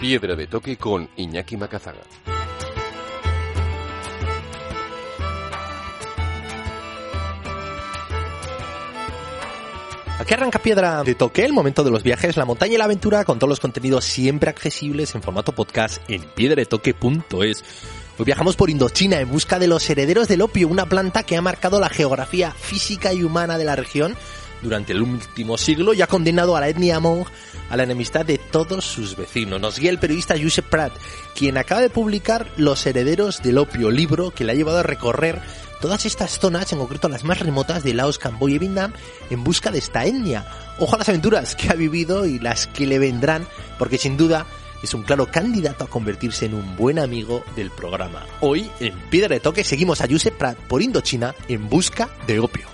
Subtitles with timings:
[0.00, 2.00] Piedra de toque con Iñaki Macazaga.
[10.18, 13.24] Aquí arranca Piedra de Toque, el momento de los viajes, la montaña y la aventura,
[13.24, 17.64] con todos los contenidos siempre accesibles en formato podcast en piedretoque.es.
[18.18, 21.42] Hoy viajamos por Indochina en busca de los herederos del opio, una planta que ha
[21.42, 24.16] marcado la geografía física y humana de la región
[24.62, 27.26] durante el último siglo y ha condenado a la etnia Hmong
[27.70, 29.60] a la enemistad de todos sus vecinos.
[29.60, 30.92] Nos guía el periodista Josep Prat,
[31.34, 35.40] quien acaba de publicar Los herederos del opio, libro que le ha llevado a recorrer
[35.80, 38.92] todas estas zonas, en concreto las más remotas de Laos, Camboya y Vietnam,
[39.30, 40.46] en busca de esta etnia.
[40.78, 43.46] Ojo a las aventuras que ha vivido y las que le vendrán,
[43.78, 44.46] porque sin duda
[44.82, 48.26] es un claro candidato a convertirse en un buen amigo del programa.
[48.40, 52.66] Hoy, en Piedra de Toque, seguimos a Josep Prat por Indochina en busca de opio.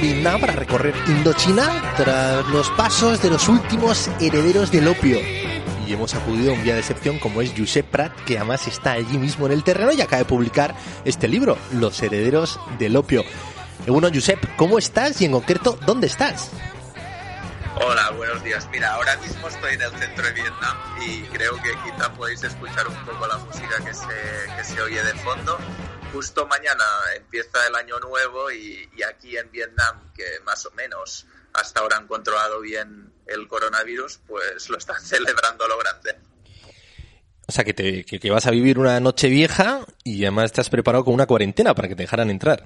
[0.00, 5.18] Vietnam para recorrer Indochina tras los pasos de los últimos herederos del opio.
[5.86, 8.92] Y hemos acudido a un guía de excepción como es Josep Prat, que además está
[8.92, 10.74] allí mismo en el terreno y acaba de publicar
[11.04, 13.22] este libro, Los herederos del opio.
[13.86, 16.50] Eh, Bueno, Josep, ¿cómo estás y en concreto dónde estás?
[17.76, 18.66] Hola, buenos días.
[18.72, 20.76] Mira, ahora mismo estoy en el centro de Vietnam
[21.06, 24.06] y creo que quizá podéis escuchar un poco la música que se,
[24.56, 25.58] que se oye de fondo.
[26.12, 26.84] Justo mañana
[27.14, 31.96] empieza el año nuevo y, y aquí en Vietnam, que más o menos hasta ahora
[31.96, 36.16] han controlado bien el coronavirus, pues lo están celebrando a lo grande.
[37.48, 40.60] O sea, que, te, que, que vas a vivir una noche vieja y además te
[40.60, 42.64] has preparado con una cuarentena para que te dejaran entrar.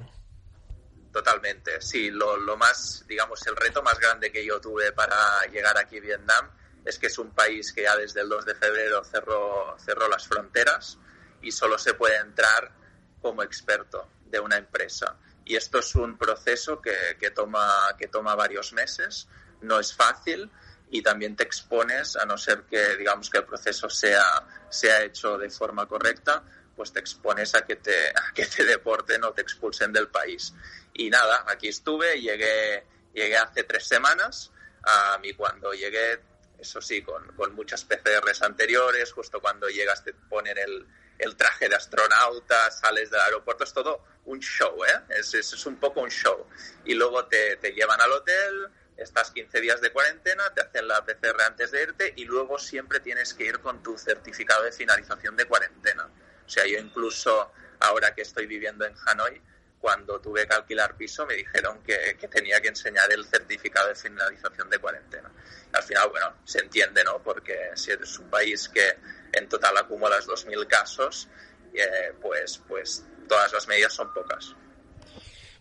[1.13, 2.11] Totalmente, sí.
[2.11, 5.17] Lo, lo más, digamos, el reto más grande que yo tuve para
[5.53, 6.51] llegar aquí a Vietnam
[6.85, 10.27] es que es un país que ya desde el 2 de febrero cerró, cerró las
[10.27, 10.99] fronteras
[11.43, 12.73] y solo se puede entrar
[13.21, 15.17] como experto de una empresa.
[15.45, 19.29] Y esto es un proceso que, que toma, que toma varios meses,
[19.63, 20.51] no es fácil
[20.91, 24.25] y también te expones, a no ser que, digamos, que el proceso sea,
[24.69, 26.43] sea hecho de forma correcta,
[26.75, 30.53] pues te expones a que te, a que te deporten o te expulsen del país.
[30.95, 34.51] Y nada, aquí estuve, llegué, llegué hace tres semanas
[34.85, 36.21] um, y cuando llegué,
[36.59, 40.87] eso sí, con, con muchas PCRs anteriores, justo cuando llegas te ponen el,
[41.21, 45.01] el traje de astronauta, sales del aeropuerto, es todo un show, ¿eh?
[45.11, 46.47] Es, es, un poco un show.
[46.85, 51.05] Y luego te, te llevan al hotel, estás 15 días de cuarentena, te hacen la
[51.05, 55.37] PCR antes de irte y luego siempre tienes que ir con tu certificado de finalización
[55.37, 56.09] de cuarentena.
[56.47, 59.41] O sea, yo incluso ahora que estoy viviendo en Hanoi,
[59.81, 63.95] cuando tuve que alquilar piso me dijeron que, que, tenía que enseñar el certificado de
[63.95, 65.31] finalización de cuarentena.
[65.73, 67.23] Al final, bueno, se entiende, ¿no?
[67.23, 68.99] Porque si eres un país que
[69.33, 71.29] en total acumulas 2.000 casos,
[71.73, 74.55] eh, pues, pues todas las medidas son pocas.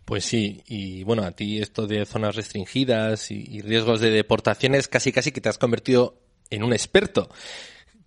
[0.03, 4.87] Pues sí, y bueno, a ti esto de zonas restringidas y, y riesgos de deportaciones
[4.87, 6.19] casi casi que te has convertido
[6.49, 7.29] en un experto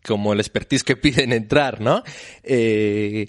[0.04, 2.02] como el expertise que piden entrar, ¿no?
[2.42, 3.28] Eh,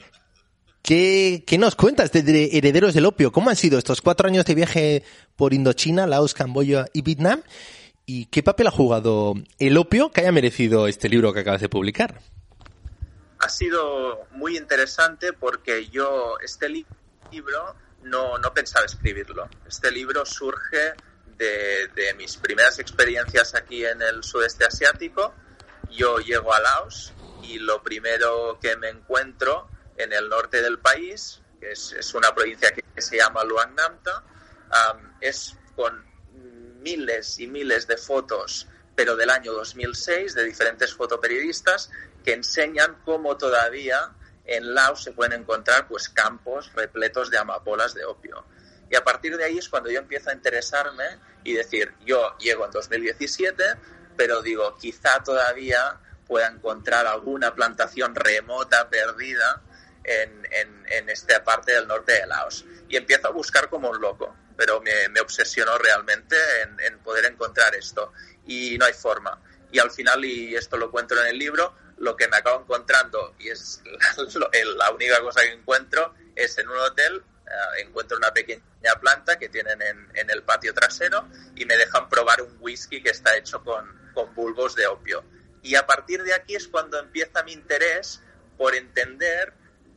[0.83, 3.31] ¿qué, ¿Qué nos cuentas de, de, Herederos del Opio?
[3.31, 5.03] ¿Cómo han sido estos cuatro años de viaje
[5.35, 7.41] por Indochina, Laos, Camboya y Vietnam?
[8.05, 11.69] ¿Y qué papel ha jugado el opio que haya merecido este libro que acabas de
[11.69, 12.19] publicar?
[13.39, 16.85] Ha sido muy interesante porque yo este li
[17.31, 19.47] libro no, no pensaba escribirlo.
[19.67, 20.93] Este libro surge
[21.37, 25.33] de, de mis primeras experiencias aquí en el sudeste asiático.
[25.89, 31.41] Yo llego a Laos y lo primero que me encuentro en el norte del país,
[31.59, 34.23] que es, es una provincia que, que, se llama Luang Namta,
[34.93, 36.05] um, es con
[36.81, 41.89] miles y miles de fotos pero del año 2006 de diferentes fotoperiodistas
[42.23, 44.11] que enseñan cómo todavía
[44.45, 48.45] en Laos se pueden encontrar pues campos repletos de amapolas de opio.
[48.89, 51.05] Y a partir de ahí es cuando yo empiezo a interesarme
[51.43, 53.63] y decir, yo llego en 2017,
[54.15, 59.61] pero digo, quizá todavía pueda encontrar alguna plantación remota, perdida,
[60.03, 62.65] en, en, en, esta parte del norte de Laos.
[62.89, 67.25] Y empiezo a buscar como un loco, pero me, me obsesionó realmente en, en, poder
[67.25, 68.13] encontrar esto.
[68.45, 69.41] Y no hay forma.
[69.71, 73.35] Y al final, y esto lo cuento en el libro, lo que me acabo encontrando,
[73.39, 73.81] y es
[74.35, 78.63] la, la única cosa que encuentro, es en un hotel, uh, encuentro una pequeña
[78.99, 83.09] planta que tienen en, en, el patio trasero y me dejan probar un whisky que
[83.09, 85.23] está hecho con, con bulbos de opio.
[85.61, 88.21] Y a partir de aquí es cuando empieza mi interés
[88.57, 89.53] por entender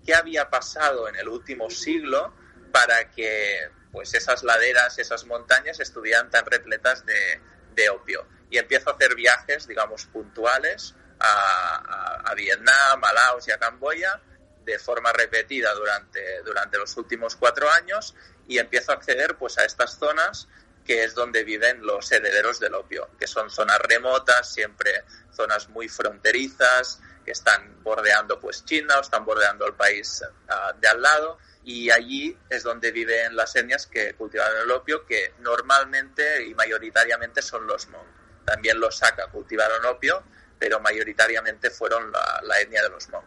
[0.06, 2.32] qué había pasado en el último siglo
[2.72, 7.40] para que pues esas laderas, esas montañas estuvieran tan repletas de,
[7.74, 8.26] de opio.
[8.50, 14.20] Y empiezo a hacer viajes, digamos, puntuales a, Vietnam, a Laos y a Camboya
[14.64, 18.14] de forma repetida durante, durante los últimos cuatro años
[18.46, 20.48] y empiezo a acceder pues a estas zonas
[20.84, 25.88] que es donde viven los herederos del opio, que son zonas remotas, siempre zonas muy
[25.88, 31.38] fronterizas, que están bordeando pues China o están bordeando el país uh, de al lado
[31.64, 37.42] y allí es donde viven las etnias que cultivan el opio que normalmente y mayoritariamente
[37.42, 38.06] son los Hmong.
[38.44, 40.22] También los Saka cultivaron opio,
[40.60, 43.24] pero mayoritariamente fueron la, etnia de los Hmong.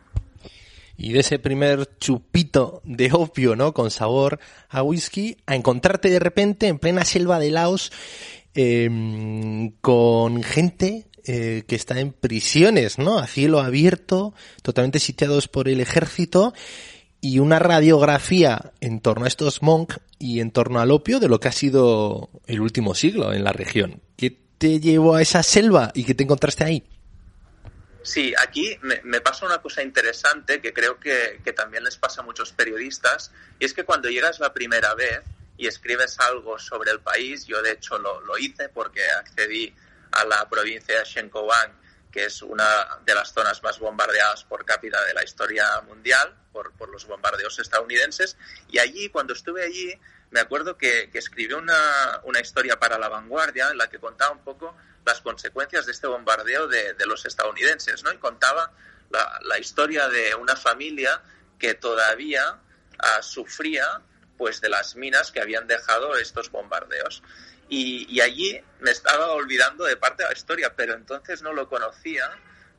[0.96, 3.74] Y de ese primer chupito de opio, ¿no?
[3.74, 7.92] Con sabor a whisky, a encontrarte de repente en plena selva de Laos
[8.56, 8.90] eh,
[9.82, 13.20] con gente eh, que está en prisiones, ¿no?
[13.20, 14.34] A cielo abierto,
[14.64, 16.56] totalmente sitiados por el ejército
[17.22, 21.40] y una radiografía en torno a estos monk y en torno al opio de lo
[21.40, 24.02] que ha sido el último siglo en la región.
[24.18, 26.84] ¿Qué te llevó a esa selva y qué te encontraste ahí?
[28.02, 32.26] Sí, aquí me, pasa una cosa interesante que creo que, que, también les pasa a
[32.26, 35.20] muchos periodistas, y es que cuando llegas la primera vez
[35.60, 39.76] y escribes algo sobre el país, yo de hecho lo, lo hice porque accedí
[40.12, 41.80] a la provincia de Shenkowang,
[42.12, 46.72] que es una de las zonas más bombardeadas por cápita de la historia mundial por,
[46.74, 48.38] por los bombardeos estadounidenses,
[48.70, 49.94] y allí, cuando estuve allí,
[50.32, 54.32] me acuerdo que, que escribí una, una historia para La Vanguardia en la que contaba
[54.32, 54.76] un poco
[55.06, 58.12] las consecuencias de este bombardeo de, los estadounidenses, ¿no?
[58.12, 58.72] Y contaba
[59.10, 61.22] la, la, historia de una familia
[61.58, 64.02] que todavía uh, sufría
[64.38, 67.24] pues de las minas que habían dejado estos bombardeos.
[67.70, 72.30] Y, allí me estaba olvidando de parte de la historia, pero entonces no lo conocía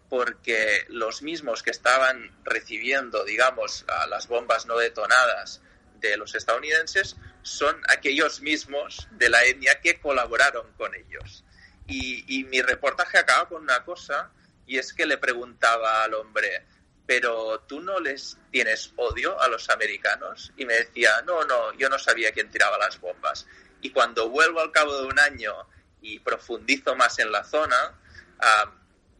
[0.09, 5.63] porque los mismos que estaban recibiendo, digamos, las bombas no detonadas
[6.01, 11.45] de los estadounidenses son aquellos mismos de la etnia que colaboraron con ellos.
[11.87, 14.31] Y, mi reportaje acaba con una cosa,
[14.67, 16.65] y es que le preguntaba al hombre,
[17.07, 20.53] pero tú no les tienes odio a los americanos?
[20.57, 23.47] Y me decía, no, no, yo no sabía quién tiraba las bombas.
[23.81, 25.55] Y cuando vuelvo al cabo de un año
[26.01, 27.99] y profundizo más en la zona,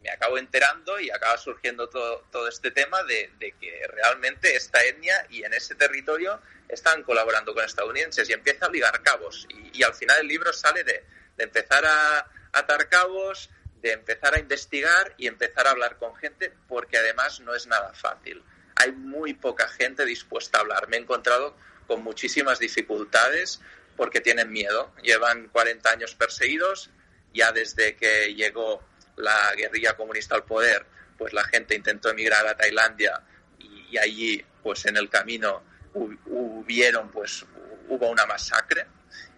[0.01, 4.83] me acabo enterando y acaba surgiendo todo, todo este tema de, de, que realmente esta
[4.83, 9.47] etnia y en ese territorio están colaborando con estadounidenses y empieza a ligar cabos.
[9.49, 11.05] Y, y al final el libro sale de,
[11.37, 13.49] de empezar a atar cabos,
[13.81, 17.93] de empezar a investigar y empezar a hablar con gente, porque además no es nada
[17.93, 18.43] fácil.
[18.75, 20.87] Hay muy poca gente dispuesta a hablar.
[20.87, 21.55] Me he encontrado
[21.87, 23.59] con muchísimas dificultades
[23.95, 24.93] porque tienen miedo.
[25.03, 26.89] Llevan 40 años perseguidos,
[27.33, 28.83] ya desde que llegó
[29.17, 30.85] la guerrilla comunista al poder,
[31.17, 33.21] pues la gente intentó emigrar a Tailandia
[33.59, 37.45] y, y allí, pues en el camino hubieron, pues
[37.89, 38.87] hubo una masacre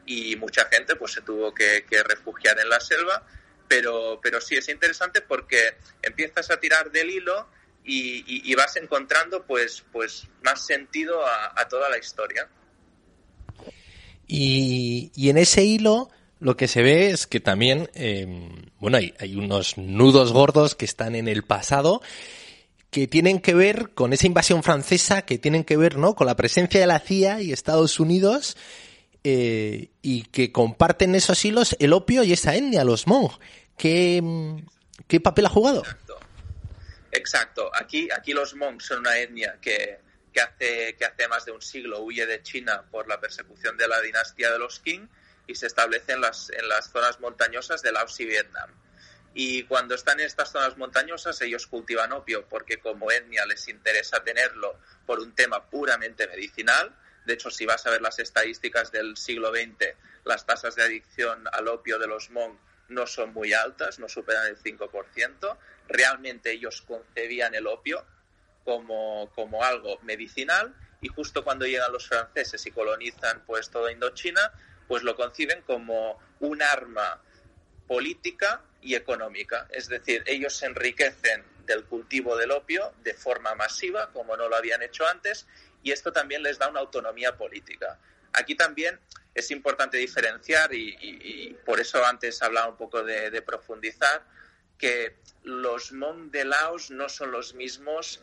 [0.05, 3.25] y mucha gente pues se tuvo que, que refugiar en la selva,
[3.67, 7.50] pero, pero sí es interesante porque empiezas a tirar del hilo
[7.83, 12.48] y, y, y vas encontrando pues, pues más sentido a, a toda la historia.
[14.27, 18.27] Y, y, en ese hilo lo que se ve es que también, eh,
[18.80, 22.01] bueno, hay, hay unos nudos gordos que están en el pasado
[22.94, 26.15] que tienen que ver con esa invasión francesa, que tienen que ver, ¿no?
[26.15, 28.56] Con la presencia de la CIA y Estados Unidos
[29.24, 33.32] eh, y que comparten esos hilos el opio y esa etnia, los Hmong.
[33.77, 34.22] ¿Qué,
[35.08, 35.80] ¿Qué, papel ha jugado?
[35.80, 36.20] Exacto.
[37.12, 37.72] Exacto.
[37.74, 40.00] Aquí, aquí los Hmong son una etnia que,
[40.33, 43.87] que, hace, que hace más de un siglo huye de China por la persecución de
[43.87, 45.07] la dinastía de los Qing
[45.47, 48.69] y se establece en las, en las zonas montañosas de Laos y Vietnam.
[49.35, 54.23] Y cuando están en estas zonas montañosas, ellos cultivan opio porque como etnia les interesa
[54.23, 59.15] tenerlo por un tema puramente medicinal de hecho, si vas a ver las estadísticas del
[59.15, 62.57] siglo XX, las tasas de adicción al opio de los Hmong
[62.89, 65.57] no son muy altas, no superan el 5%.
[65.87, 68.05] Realmente ellos concebían el opio
[68.63, 74.51] como, como algo medicinal y justo cuando llegan los franceses y colonizan pues toda Indochina,
[74.88, 77.22] pues lo conciben como un arma
[77.88, 79.67] política y económica.
[79.72, 84.55] Es decir, ellos se enriquecen del cultivo del opio de forma masiva, como no lo
[84.55, 85.48] habían hecho antes,
[85.82, 88.00] y esto también les da una autonomía política.
[88.34, 89.00] Aquí también
[89.34, 94.24] es importante diferenciar, y, por eso antes hablaba un poco de, profundizar,
[94.77, 98.22] que los Hmong de Laos no son los mismos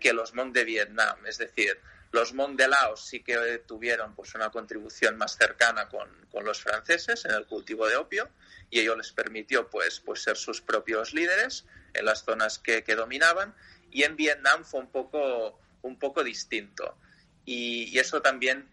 [0.00, 1.26] que los Hmong de Vietnam.
[1.26, 1.78] Es decir,
[2.12, 6.60] los Hmong de Laos sí que tuvieron pues, una contribución más cercana con, con, los
[6.60, 8.28] franceses en el cultivo de opio
[8.70, 12.96] y ello les permitió pues, pues ser sus propios líderes en las zonas que, que
[12.96, 13.54] dominaban.
[13.90, 16.96] Y en Vietnam fue un poco, un poco distinto.
[17.44, 18.68] Y, eso también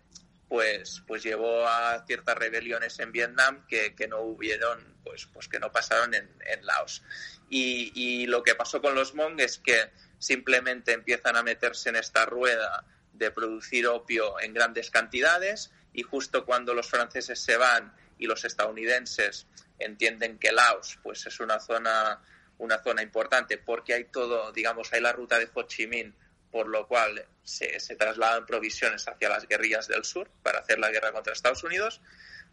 [0.47, 5.59] pues, pues llevó a ciertas rebeliones en Vietnam que, que no hubieron, pues, pues que
[5.59, 7.03] no pasaron en, en Laos.
[7.49, 11.97] Y, y, lo que pasó con los Hmong es que simplemente empiezan a meterse en
[11.97, 17.93] esta rueda de producir opio en grandes cantidades y justo cuando los franceses se van
[18.17, 19.47] y los estadounidenses
[19.79, 22.21] entienden que Laos pues es una zona
[22.57, 26.13] una zona importante porque hay todo digamos hay la ruta de Ho Chi Minh
[26.51, 31.11] por lo cual se, trasladan provisiones hacia las guerrillas del sur para hacer la guerra
[31.11, 32.01] contra Estados Unidos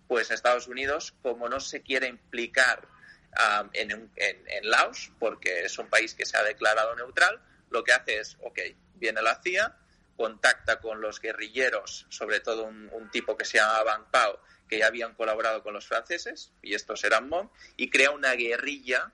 [0.08, 2.86] pues Estados Unidos como no se quiere implicar
[3.32, 7.40] um, en, en, en Laos porque es un país que se ha declarado neutral
[7.74, 8.58] lo que hace es ok
[8.94, 9.76] viene la CIA
[10.16, 14.86] contacta con los guerrilleros, sobre todo un, tipo que se llama Bang Pao, que ya
[14.86, 19.12] habían colaborado con los franceses, y estos eran Hmong, y crea una guerrilla,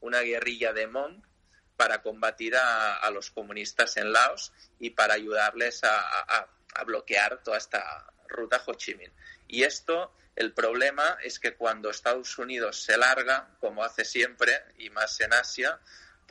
[0.00, 1.22] una guerrilla de Hmong
[1.76, 8.12] para combatir a, los comunistas en Laos y para ayudarles a, a, bloquear toda esta
[8.28, 9.12] ruta Ho Chi Minh.
[9.48, 14.90] Y esto, el problema es que cuando Estados Unidos se larga, como hace siempre, y
[14.90, 15.80] más en Asia,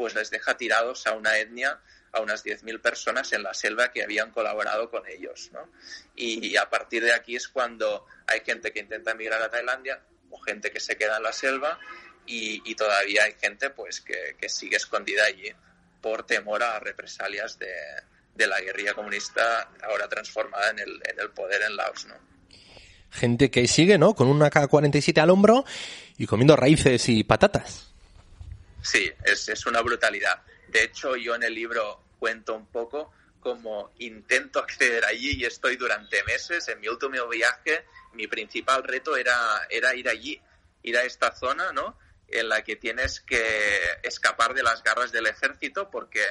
[0.02, 1.80] pues les deja tirados a una etnia
[2.12, 5.52] a unas 10.000 personas en la selva que habían colaborado con ellos.
[5.54, 5.70] ¿no?
[6.16, 10.40] Y, a partir de aquí es cuando hay gente que intenta emigrar a Tailandia o
[10.40, 11.80] gente que se queda en la selva
[12.26, 15.54] y, todavía hay gente pues que, que, sigue escondida allí
[16.02, 17.72] por temor a represalias de,
[18.34, 22.08] de, la guerrilla comunista ahora transformada en el, en el poder en Laos.
[22.08, 22.16] ¿no?
[23.12, 24.16] Gente que sigue, ¿no?
[24.16, 25.64] Con una K-47 al hombro
[26.18, 27.91] y comiendo raíces y patatas.
[28.82, 30.42] Sí, es, es una brutalidad.
[30.68, 35.76] De hecho, yo en el libro cuento un poco cómo intento acceder allí y estoy
[35.76, 36.68] durante meses.
[36.68, 40.42] En mi último viaje, mi principal reto era, era ir allí,
[40.84, 41.98] ir a esta zona, ¿no?
[42.28, 46.22] En la que tienes que escapar de las garras del ejército porque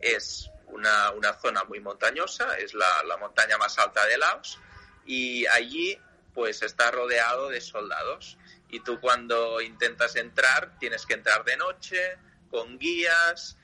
[0.00, 4.58] es una, una zona muy montañosa, es la, la montaña más alta de Laos
[5.06, 5.98] y allí
[6.34, 8.38] pues está rodeado de soldados
[8.70, 12.16] y tú cuando intentas entrar tienes que entrar de noche
[12.50, 13.56] con guías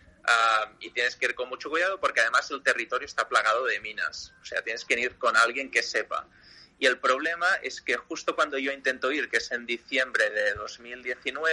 [0.80, 4.32] y tienes que ir con mucho cuidado porque además el territorio está plagado de minas,
[4.40, 6.26] o sea, tienes que ir con alguien que sepa.
[6.78, 10.54] Y el problema es que justo cuando yo intento ir, que es en diciembre de
[10.54, 11.52] 2019,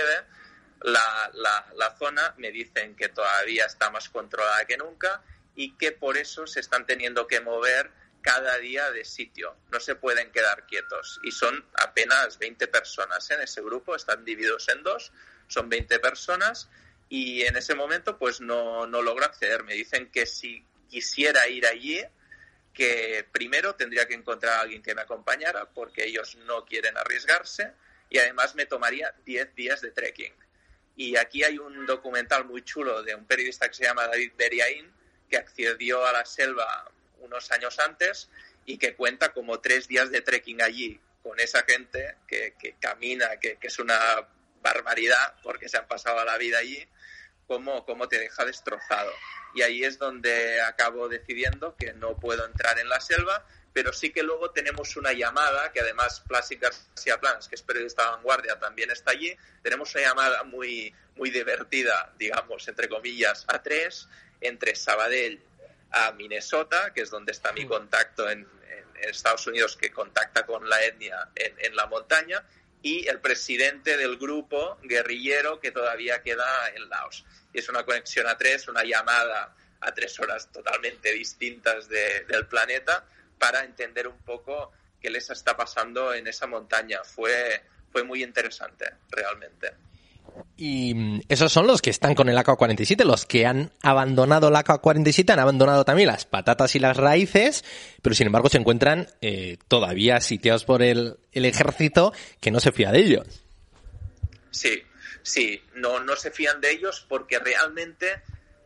[0.83, 5.21] la, la, la zona me dicen que todavía está más controlada que nunca
[5.55, 7.91] y que por eso se están teniendo que mover
[8.21, 11.19] cada día de sitio, no se pueden quedar quietos.
[11.23, 15.11] Y son apenas 20 personas en ese grupo, están divididos en dos,
[15.47, 16.69] son 20 personas
[17.09, 19.63] y en ese momento pues no, no logro acceder.
[19.63, 22.01] Me dicen que si quisiera ir allí,
[22.73, 27.73] que primero tendría que encontrar a alguien que me acompañara porque ellos no quieren arriesgarse
[28.09, 30.33] y además me tomaría 10 días de trekking.
[30.95, 34.91] Y aquí hay un documental muy chulo de un periodista que se llama David Beriaín
[35.29, 38.29] que accedió a la selva unos años antes
[38.65, 43.37] y que cuenta como tres días de trekking allí con esa gente que, que camina,
[43.39, 43.99] que, que, es una
[44.61, 46.87] barbaridad porque se han pasado la vida allí,
[47.47, 49.11] cómo, cómo te deja destrozado.
[49.53, 54.11] Y ahí es donde acabo decidiendo que no puedo entrar en la selva, pero sí
[54.11, 58.91] que luego tenemos una llamada, que además Plácido García Plans, que es periodista vanguardia, también
[58.91, 59.35] está allí.
[59.61, 64.07] Tenemos una llamada muy, muy divertida, digamos, entre comillas, a tres,
[64.41, 65.41] entre Sabadell
[65.91, 70.69] a Minnesota, que es donde está mi contacto en, en Estados Unidos, que contacta con
[70.69, 72.43] la etnia en, en, la montaña,
[72.81, 77.25] y el presidente del grupo guerrillero que todavía queda en Laos.
[77.53, 82.47] Y es una conexión a tres, una llamada a tres horas totalmente distintas de, del
[82.47, 83.05] planeta
[83.37, 84.71] para entender un poco
[85.01, 87.03] qué les está pasando en esa montaña.
[87.03, 89.73] Fue, fue muy interesante, realmente.
[90.57, 95.31] Y esos son los que están con el AK-47, los que han abandonado el AK-47,
[95.31, 97.63] han abandonado también las patatas y las raíces,
[98.01, 102.91] pero sin embargo se encuentran eh, todavía sitiados por el, ejército que no se fía
[102.91, 103.41] de ellos.
[104.51, 104.83] Sí,
[105.23, 108.21] sí, no, no se fían de ellos porque realmente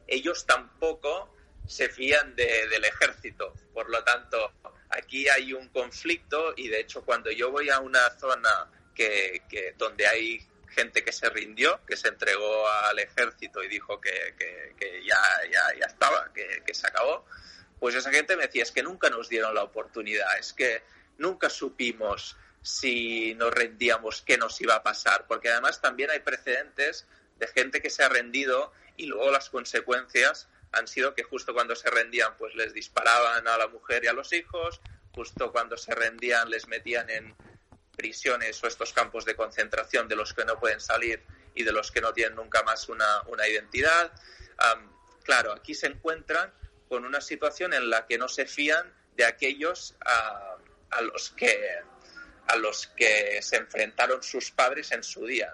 [0.07, 1.33] ellos tampoco
[1.67, 3.53] se fían de- del ejército.
[3.73, 4.37] Por lo tanto,
[4.89, 9.73] aquí hay un conflicto y de hecho cuando yo voy a una zona que, que-
[9.77, 10.39] donde hay
[10.75, 15.21] gente que se rindió, que se entregó al ejército y dijo que, que- que ya,
[15.51, 17.25] ya, ya estaba, que, que se acabó,
[17.79, 20.83] pues esa gente me decía, es que nunca nos dieron la oportunidad, es que
[21.17, 27.05] nunca supimos si nos rendíamos qué nos iba a pasar, porque además también hay precedentes
[27.37, 31.75] de gente que se ha rendido y luego las consecuencias han sido que justo cuando
[31.75, 34.81] se rendían pues les disparaban a la mujer y a los hijos,
[35.13, 37.35] justo cuando se rendían les metían en
[37.95, 41.23] prisiones o estos campos de concentración de los que no pueden salir
[41.55, 44.11] y de los que no tienen nunca más una, una identidad.
[45.23, 46.53] Claro, aquí se encuentran
[46.87, 50.57] con una situación en la que no se fían de aquellos a,
[51.01, 51.79] los que
[52.47, 55.51] a los que se enfrentaron sus padres en su día.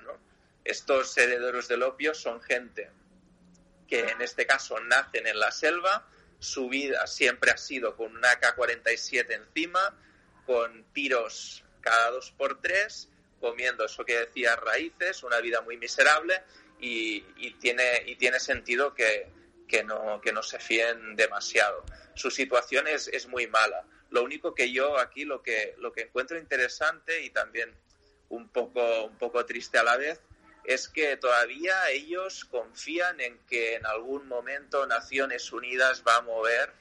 [0.66, 2.92] Estos herederos del opio son gente
[3.88, 6.08] que en este caso nacen en la selva,
[6.40, 9.96] su vida siempre ha sido con una AK-47 encima,
[10.46, 13.10] con tiros cada dos por tres,
[13.40, 16.42] comiendo eso que decía raíces, una vida muy miserable
[16.80, 19.30] y, y tiene, y tiene sentido que,
[19.68, 21.84] que, no, que no se fíen demasiado.
[22.14, 23.86] Su situación es, es muy mala.
[24.10, 27.74] Lo único que yo aquí lo que, lo que encuentro interesante y también
[28.30, 30.20] un poco, un poco triste a la vez
[30.64, 36.72] es que todavía ellos confían en que en algún momento Naciones Unidas va a mover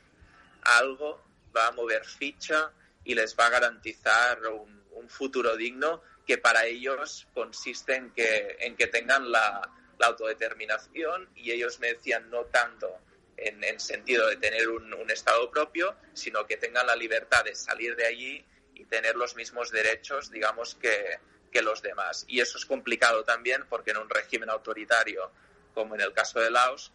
[0.63, 1.23] algo,
[1.57, 2.73] va a mover ficha
[3.05, 8.57] y les va a garantizar un, un futuro digno que para ellos consiste en que,
[8.61, 12.99] en que tengan la, la autodeterminación y ellos me decían no tanto
[13.37, 17.55] en, en sentido de tener un, un Estado propio, sino que tengan la libertad de
[17.55, 21.19] salir de allí y tener los mismos derechos, digamos, que,
[21.51, 22.25] que los demás.
[22.29, 25.31] Y eso es complicado también porque en un régimen autoritario,
[25.75, 26.93] como en el caso de Laos,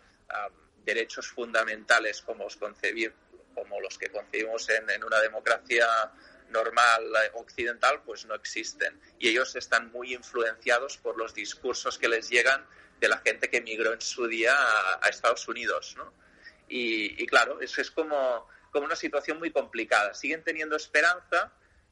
[0.83, 3.13] derechos fundamentales como los, concebir,
[3.53, 5.87] como los que concebimos en, en, una democracia
[6.50, 7.03] normal
[7.34, 9.00] occidental, pues no existen.
[9.20, 12.66] Y ellos están muy influenciados por los discursos que les llegan
[13.00, 14.55] de la gente que emigró en su día
[15.01, 16.14] a, Estados Unidos, ¿no?
[16.68, 20.14] Y, claro, eso es como, como una situación muy complicada.
[20.14, 21.51] Siguen teniendo esperanza,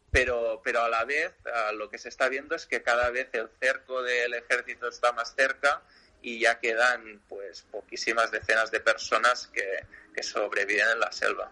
[0.09, 1.33] pero, pero a la vez
[1.75, 5.35] lo que se está viendo es que cada vez el cerco del ejército está más
[5.35, 5.83] cerca
[6.21, 11.51] y ya quedan pues poquísimas decenas de personas que sobreviven en la selva.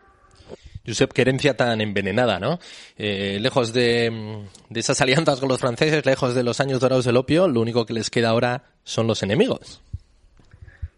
[0.86, 2.60] Josep, qué herencia tan envenenada, ¿no?
[2.98, 7.18] Eh, lejos de, de, esas alianzas con los franceses, lejos de los años dorados del
[7.18, 9.82] opio, lo único que les queda ahora son los enemigos.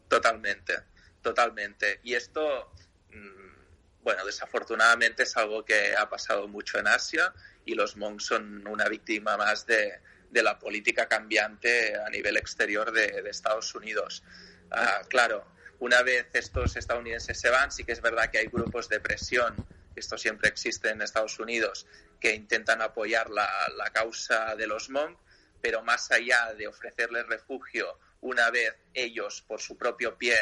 [0.08, 0.74] Totalmente,
[1.22, 2.00] totalmente.
[2.04, 2.72] Y esto,
[3.12, 7.34] mmm, bueno, desafortunadamente es algo que ha pasado mucho en Asia
[7.66, 10.00] y los monks son una víctima más de,
[10.34, 14.24] de la política cambiante a nivel exterior de, Estados Unidos.
[14.72, 15.46] Uh, claro,
[15.80, 19.56] una vez estos estadounidenses se van, sí que es verdad que hay grupos de presión,
[20.00, 21.88] esto siempre existe en Estados Unidos,
[22.20, 25.18] que intentan apoyar la, la causa de los Hmong,
[25.62, 30.36] pero más allá de ofrecerles refugio, una vez ellos por su propio pie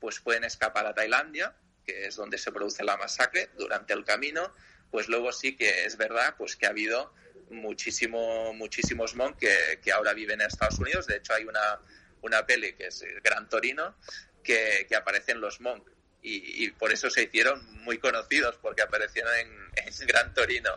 [0.00, 4.54] pues pueden escapar a Tailandia, que es donde se produce la masacre durante el camino,
[4.90, 7.12] pues luego sí que es verdad pues que ha habido
[7.50, 11.06] muchísimo, muchísimos Hmong que, que ahora viven en Estados Unidos.
[11.06, 11.80] De hecho, hay una,
[12.22, 13.96] una peli que es Gran Torino,
[14.42, 15.88] que, que aparecen los Monk
[16.22, 20.70] y, y, por eso se hicieron muy conocidos porque aparecieron en, en Gran Torino.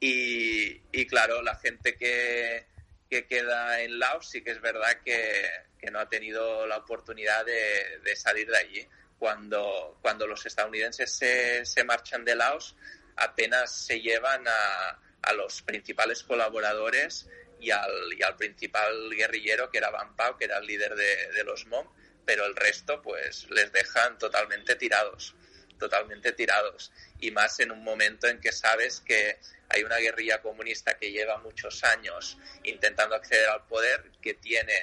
[0.00, 2.66] Y, y, claro la gente que,
[3.08, 5.48] que, queda en Laos sí que es verdad que,
[5.78, 8.88] que no ha tenido la oportunidad de, de, salir de allí.
[9.18, 12.74] Cuando, cuando los estadounidenses se, se marchan de Laos
[13.16, 17.28] apenas se llevan a, a los principales colaboradores
[17.60, 21.30] y al, y al principal guerrillero que era Van Pao, que era el líder de,
[21.32, 21.86] de los Hmong
[22.24, 25.34] pero el resto pues les dejan totalmente tirados,
[25.78, 26.92] totalmente tirados.
[27.20, 31.38] Y más en un momento en que sabes que hay una guerrilla comunista que lleva
[31.38, 34.74] muchos años intentando acceder al poder, que tiene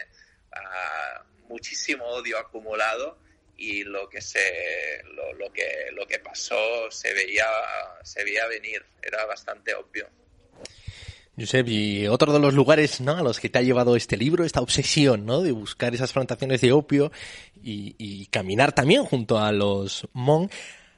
[0.53, 3.19] uh, muchísimo odio acumulado
[3.55, 7.45] y lo que se lo, lo, que lo que pasó se veía
[8.03, 10.09] se veía venir, era bastante obvio.
[11.39, 13.13] Josep, y otro de los lugares ¿no?
[13.13, 15.41] a los que te ha llevado este libro, esta obsesión ¿no?
[15.41, 17.11] de buscar esas plantaciones de opio
[17.63, 20.49] y, caminar también junto a los Hmong,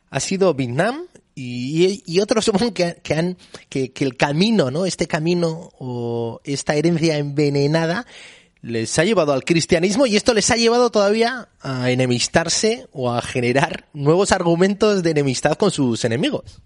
[0.09, 3.37] ha sido Vietnam y, otros Hmong que, que, han,
[3.69, 4.85] que, que el camino, ¿no?
[4.85, 8.05] este camino o esta herencia envenenada
[8.61, 13.21] les ha llevado al cristianismo y esto les ha llevado todavía a enemistarse o a
[13.21, 16.61] generar nuevos argumentos de enemistad con sus enemigos.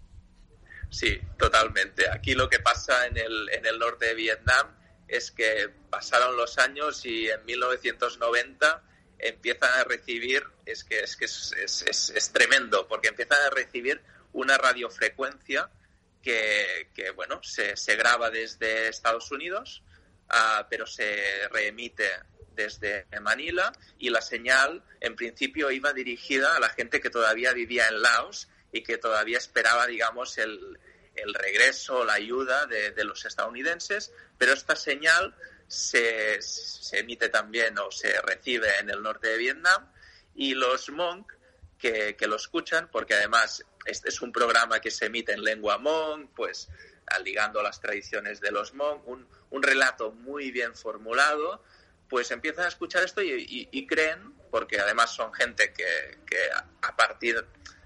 [0.96, 2.10] Sí, totalmente.
[2.10, 4.74] Aquí lo que pasa en el, en el norte de Vietnam
[5.10, 8.82] es que pasaron los años y en 1990
[9.20, 14.02] empiezan a recibir, es que es, que es, es, es tremendo, porque empiezan a recibir
[14.32, 15.70] una radiofrecuencia
[16.24, 19.84] que, que bueno, se, se, graba desde Estados Unidos,
[20.30, 22.10] uh, pero se reemite
[22.54, 27.86] desde Manila y la señal en principio iba dirigida a la gente que todavía vivía
[27.90, 30.78] en Laos y que todavía esperaba, digamos, el,
[31.16, 35.34] el regreso, la ayuda de, de, los estadounidenses, pero esta señal
[35.66, 39.90] se, se, emite también o se recibe en el norte de Vietnam
[40.36, 41.26] y los Hmong
[41.80, 45.78] que, que, lo escuchan, porque además este es un programa que se emite en lengua
[45.78, 46.68] Hmong, pues
[47.24, 51.64] ligando las tradiciones de los Hmong, un, un relato muy bien formulado,
[52.10, 56.38] pues empiezan a escuchar esto y, y, creen, porque además son gente que, que,
[56.82, 57.46] a partir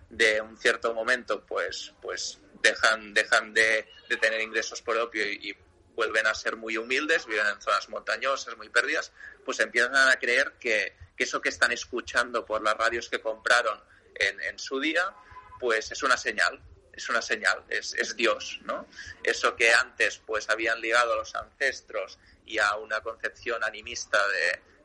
[0.10, 3.88] de un cierto momento pues, pues dejan, dejan de,
[4.20, 5.56] tener ingresos por opio y,
[5.96, 9.12] vuelven a ser muy humildes, viven en zonas montañosas, muy perdidas,
[9.44, 13.78] pues empiezan a creer que, eso que están escuchando por las radios que compraron
[14.16, 15.14] en, su día,
[15.60, 16.62] pues es una señal,
[16.94, 18.88] es una señal, es, Dios, ¿no?
[19.22, 24.20] Eso que antes pues habían ligado a los ancestros y a una concepción animista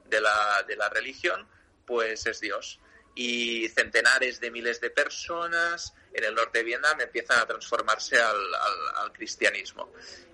[0.07, 1.47] de la religión,
[1.87, 2.81] pues es Dios.
[3.15, 9.13] Y centenares de miles de personas en el norte de Vietnam empiezan a transformarse al,
[9.13, 9.93] cristianismo.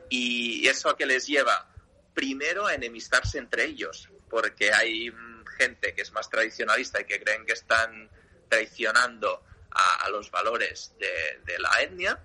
[0.08, 1.70] Y eso que les lleva
[2.14, 5.12] primero a enemistarse entre ellos, porque hay
[5.58, 8.10] gente que es más tradicionalista y que creen que están
[8.48, 12.18] traicionando a, a los valores de, la etnia.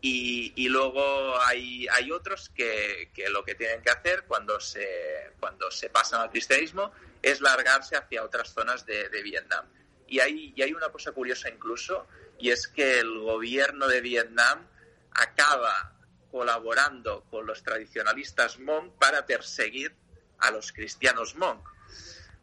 [0.00, 5.68] Y, luego hay, hay otros que, que, lo que tienen que hacer cuando se, cuando
[5.70, 6.92] se pasan al cristianismo
[7.22, 9.66] es largarse hacia otras zonas de, de Vietnam.
[10.08, 12.06] Y hay, y hay una cosa curiosa incluso,
[12.38, 14.66] y es que el gobierno de Vietnam
[15.10, 15.96] acaba
[16.30, 19.94] colaborando con los tradicionalistas Hmong para perseguir
[20.38, 21.62] a los cristianos Hmong.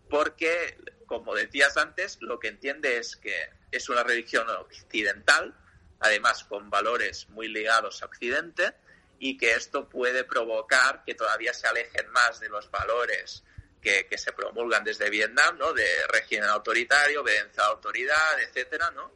[0.09, 5.55] Porque, como decías antes, lo que entiende es que es una religión occidental,
[5.99, 8.73] además con valores muy ligados a Occidente,
[9.19, 13.43] y que esto puede provocar que todavía se alejen más de los valores
[13.83, 15.73] que, que se promulgan desde Vietnam, ¿no?
[15.73, 19.11] De régimen autoritario, obediencia a autoridad, etcétera, ¿no?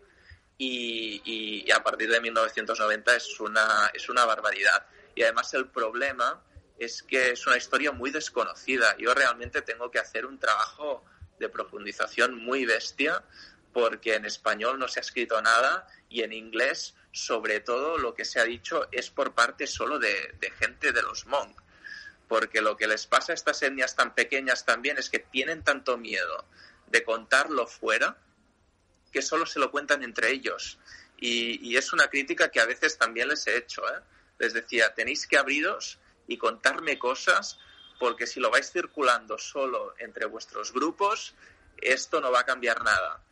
[0.58, 4.86] Y, y, y, a partir de 1990 es una, es una barbaridad.
[5.16, 6.44] Y además el problema
[6.78, 8.96] es que es una historia muy desconocida.
[8.98, 11.06] Yo realmente tengo que hacer un trabajo
[11.40, 13.24] de profundización muy bestia
[13.72, 18.26] porque en español no se ha escrito nada y en inglés, sobre todo, lo que
[18.26, 21.56] se ha dicho es por parte solo de, de gente de los Hmong.
[22.28, 25.98] Porque lo que les pasa a estas etnias tan pequeñas también es que tienen tanto
[25.98, 26.46] miedo
[26.88, 28.18] de contarlo fuera
[29.12, 30.78] que solo se lo cuentan entre ellos.
[31.18, 33.82] Y, es una crítica que a veces también les he hecho.
[33.88, 34.02] ¿eh?
[34.40, 37.60] Les decía, tenéis que abriros y contarme cosas,
[38.00, 41.34] porque si lo vais circulando solo entre vuestros grupos,
[41.78, 43.24] esto no va a cambiar nada.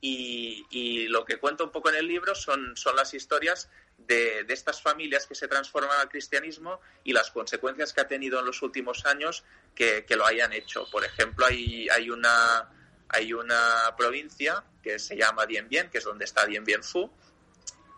[0.00, 4.46] Y, y lo que cuento un poco en el libro son, son las historias de,
[4.48, 8.62] estas familias que se transforman al cristianismo y las consecuencias que ha tenido en los
[8.62, 10.88] últimos años que, que lo hayan hecho.
[10.90, 12.70] Por ejemplo, hay, hay una
[13.08, 17.10] hay una provincia que se llama Dien Bien, que es donde está Dien Bien Phu,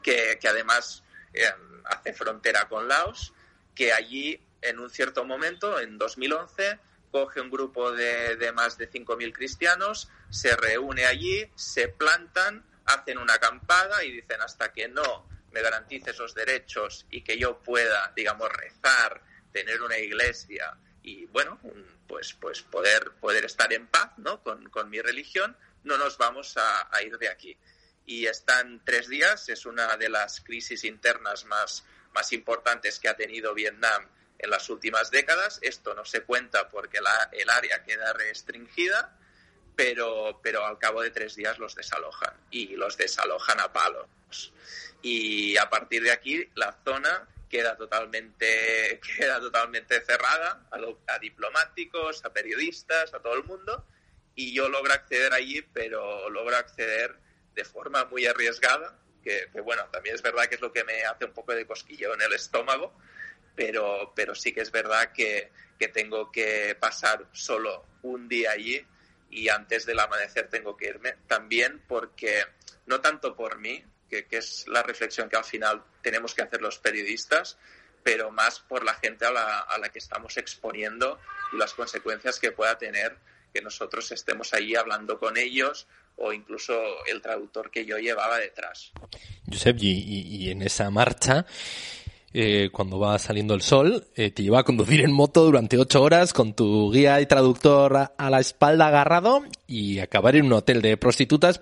[0.03, 1.45] que, que además eh,
[1.85, 3.33] hace frontera con Laos,
[3.75, 6.79] que allí en un cierto momento, en 2011,
[7.11, 13.19] coge un grupo de, de más de 5.000 cristianos, se reúne allí, se plantan, hacen
[13.19, 18.13] una acampada y dicen hasta que no me garantice esos derechos y que yo pueda,
[18.15, 21.59] digamos, rezar, tener una iglesia y, bueno,
[22.07, 24.43] pues, pues poder, poder estar en paz ¿no?
[24.43, 27.57] con, con mi religión, no nos vamos a, a, ir de aquí.
[28.05, 33.17] Y están tres días, es una de las crisis internas más, más importantes que ha
[33.17, 34.07] tenido Vietnam
[34.39, 35.59] en las últimas décadas.
[35.63, 39.17] Esto no se cuenta porque la, el área queda restringida,
[39.77, 44.53] pero, pero al cabo de tres días los desalojan y los desalojan a palos.
[45.03, 51.19] Y a partir de aquí la zona queda totalmente, queda totalmente cerrada a, lo, a,
[51.19, 53.87] diplomáticos, a periodistas, a todo el mundo,
[54.35, 57.17] y yo logro acceder allí, pero logro acceder
[57.55, 61.03] de forma muy arriesgada, que, que, bueno, también es verdad que es lo que me
[61.05, 62.95] hace un poco de cosquillo en el estómago,
[63.57, 68.87] pero, pero sí que es verdad que, que tengo que pasar solo un día allí
[69.31, 72.45] y antes del amanecer tengo que irme, también porque,
[72.87, 76.61] no tanto por mí, que, que, es la reflexión que al final tenemos que hacer
[76.61, 77.59] los periodistas,
[78.03, 81.19] pero más por la gente a la, a la que estamos exponiendo
[81.53, 83.17] y las consecuencias que pueda tener
[83.53, 86.75] que nosotros estemos ahí hablando con ellos o incluso
[87.07, 88.93] el traductor que yo llevaba detrás.
[89.51, 91.47] Josep, y, y, en esa marcha,
[92.33, 96.03] eh, cuando va saliendo el sol, eh, te lleva a conducir en moto durante ocho
[96.03, 100.55] horas con tu guía y traductor a, a la espalda agarrado y acabar en un
[100.55, 101.59] hotel de prostitutas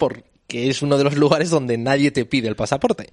[0.46, 3.12] porque es uno de los lugares donde nadie te pide el pasaporte.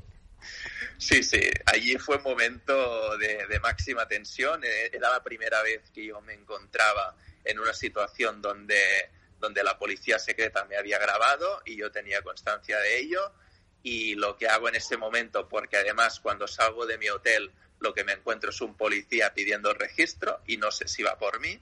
[1.00, 4.64] Sí, sí, allí fue un momento de, máxima tensión.
[4.64, 8.80] Eh, Era la primera vez que yo me encontraba en una situación donde,
[9.40, 13.34] donde la policía secreta me había grabado y yo tenía constancia de ello.
[13.82, 17.94] Y lo que hago en ese momento, porque además cuando salgo de mi hotel lo
[17.94, 21.60] que me encuentro es un policía pidiendo registro y no sé si va por mí,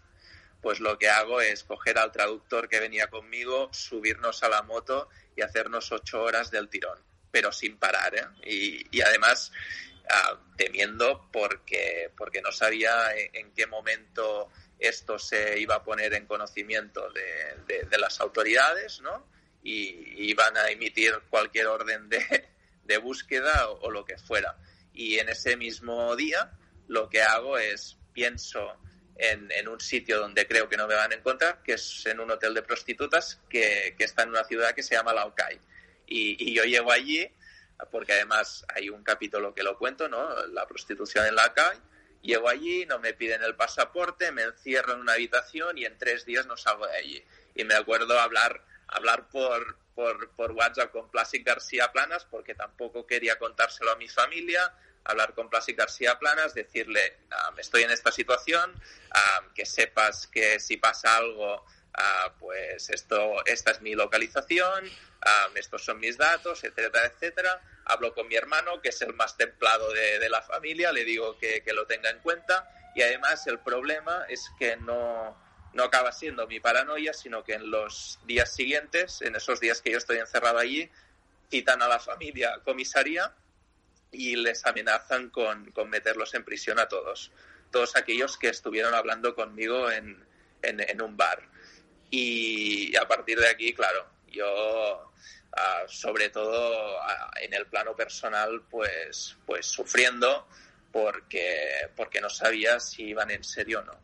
[0.61, 5.09] pues lo que hago es coger al traductor que venía conmigo, subirnos a la moto
[5.35, 6.99] y hacernos ocho horas del tirón
[7.31, 8.27] pero sin parar, ¿eh?
[8.43, 9.51] Y, y además
[10.09, 16.13] ah, temiendo porque, porque no sabía en, en, qué momento esto se iba a poner
[16.13, 19.27] en conocimiento de, de, las autoridades, ¿no?
[19.63, 22.49] Y, iban a emitir cualquier orden de,
[22.83, 24.57] de búsqueda o, lo que fuera.
[24.93, 26.51] Y en ese mismo día
[26.87, 28.75] lo que hago es pienso
[29.21, 32.19] en, en, un sitio donde creo que no me van a encontrar, que es en
[32.19, 35.59] un hotel de prostitutas que, que está en una ciudad que se llama Laokai
[36.11, 37.31] y, y, yo llego allí,
[37.89, 40.45] porque además hay un capítulo que lo cuento, ¿no?
[40.47, 41.79] La prostitución en la calle.
[42.21, 46.25] Llego allí, no me piden el pasaporte, me encierro en una habitación y en tres
[46.25, 47.23] días no salgo de allí.
[47.55, 53.07] Y me acuerdo hablar, hablar por, por, por WhatsApp con Plácido García Planas, porque tampoco
[53.07, 57.17] quería contárselo a mi familia, hablar con Plácido García Planas, decirle,
[57.49, 63.43] um, estoy en esta situación, um, que sepas que si pasa algo, uh, pues esto,
[63.45, 67.61] esta es mi localización, um, estos son mis datos, etcétera, etcétera.
[67.85, 71.37] Hablo con mi hermano, que es el más templado de, de la familia, le digo
[71.37, 75.37] que, que, lo tenga en cuenta y además el problema es que no,
[75.73, 79.91] no acaba siendo mi paranoia, sino que en los días siguientes, en esos días que
[79.91, 80.89] yo estoy encerrado allí,
[81.49, 83.33] citan a la familia comisaría
[84.11, 87.31] y les amenazan con, con meterlos en prisión a todos,
[87.71, 90.23] todos aquellos que estuvieron hablando conmigo en,
[90.61, 91.47] en, en un bar.
[92.09, 95.07] Y a partir de aquí, claro, yo
[95.53, 100.47] Uh, sobre todo uh, en el plano personal, pues, pues sufriendo
[100.93, 103.99] porque, porque no sabía si iban en serio o no.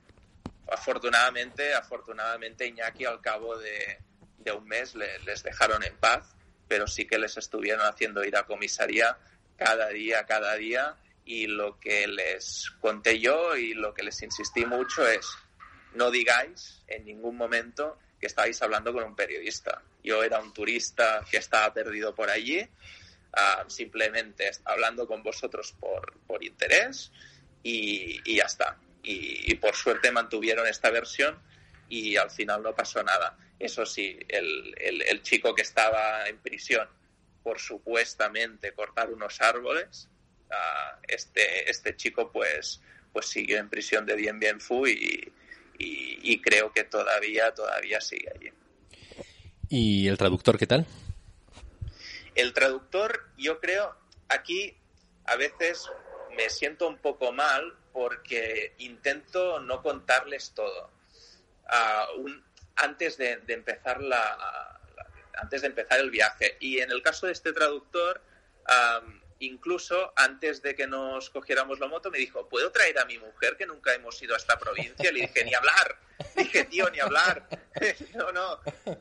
[0.69, 3.97] Afortunadamente, afortunadamente Iñaki al cabo de,
[4.39, 6.35] de un mes le, les dejaron en paz,
[6.67, 9.17] pero sí que les estuvieron haciendo ir a comisaría
[9.57, 14.65] cada día, cada día, y lo que les conté yo y lo que les insistí
[14.65, 15.27] mucho es
[15.93, 19.81] no digáis en ningún momento que estáis hablando con un periodista.
[20.03, 26.17] Yo era un turista que estaba perdido por allí, uh, simplemente hablando con vosotros por,
[26.25, 27.11] por interés
[27.61, 28.77] y, y, ya está.
[29.03, 31.39] Y, por suerte mantuvieron esta versión
[31.89, 33.37] y al final no pasó nada.
[33.59, 36.87] Eso sí, el, el chico que estaba en prisión
[37.43, 40.09] por supuestamente cortar unos árboles,
[40.49, 42.81] uh, este, este chico pues,
[43.13, 45.31] pues siguió en prisión de Bien Bien Fu y,
[45.77, 48.51] y, y, creo que todavía, todavía sigue allí.
[49.69, 50.85] ¿Y el traductor qué tal?
[52.35, 53.95] El traductor, yo creo,
[54.29, 54.75] aquí
[55.25, 55.85] a veces
[56.35, 60.91] me siento un poco mal porque intento no contarles todo.
[61.65, 62.43] Uh, un,
[62.75, 64.76] antes de, de empezar la,
[65.37, 66.57] antes de empezar el viaje.
[66.59, 68.21] Y en el caso de este traductor,
[68.67, 73.17] um, incluso antes de que nos cogiéramos la moto, me dijo, ¿puedo traer a mi
[73.17, 75.11] mujer que nunca hemos ido a esta provincia?
[75.11, 75.97] Le dije, ni hablar.
[76.35, 77.47] Dije, tío, ni hablar.
[78.15, 78.59] no, no,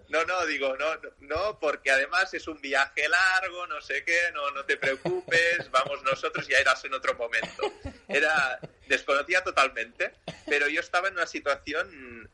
[0.09, 0.87] no, no, digo, no,
[1.21, 6.03] no, porque además es un viaje largo, no sé qué, no, no te preocupes, vamos
[6.03, 7.73] nosotros, ya irás en otro momento.
[8.09, 10.13] Era, desconocía totalmente,
[10.47, 12.31] pero yo estaba en una situación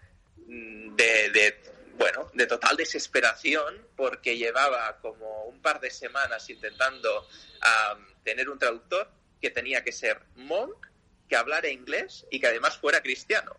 [0.47, 1.61] de, de
[2.03, 8.59] bueno, de total desesperación porque llevaba como un par de semanas intentando um, tener un
[8.59, 9.09] traductor
[9.41, 10.89] que tenía que ser monk,
[11.29, 13.57] que hablara inglés y que además fuera cristiano,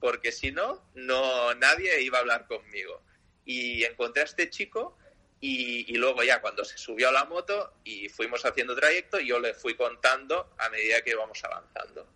[0.00, 3.02] porque si no, no nadie iba a hablar conmigo.
[3.46, 4.98] Y encontré a este chico
[5.40, 9.40] y, y, luego ya cuando se subió a la moto y fuimos haciendo trayecto, yo
[9.40, 12.06] le fui contando a medida que íbamos avanzando.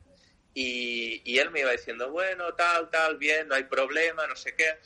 [0.52, 4.54] Y, y él me iba diciendo, bueno, tal, tal, bien, no hay problema, no sé
[4.54, 4.78] qué.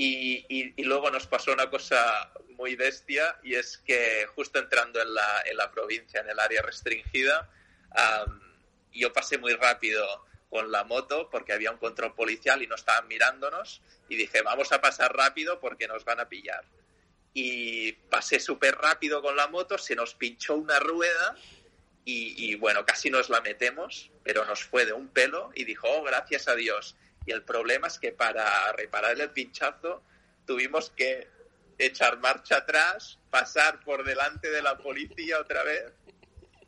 [0.00, 5.02] Y, y, y, luego nos pasó una cosa muy bestia y es que justo entrando
[5.02, 7.50] en la, en la provincia, en el área restringida,
[7.90, 8.38] um,
[8.92, 10.06] yo pasé muy rápido
[10.50, 14.70] con la moto porque había un control policial y no estaban mirándonos y dije, vamos
[14.70, 16.64] a pasar rápido porque nos van a pillar.
[17.34, 21.34] Y pasé súper rápido con la moto, se nos pinchó una rueda
[22.04, 25.88] y, y, bueno, casi nos la metemos, pero nos fue de un pelo y dijo,
[25.90, 26.94] oh, gracias a Dios
[27.28, 30.02] y el problema es que para reparar el pinchazo
[30.46, 31.28] tuvimos que
[31.76, 35.92] echar marcha atrás, pasar por delante de la policía otra vez